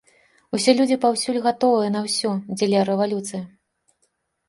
[0.57, 3.47] Усе людзі паўсюль гатовыя на ўсё дзеля рэвалюцыі!